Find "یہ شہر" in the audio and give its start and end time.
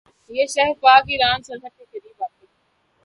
0.31-0.73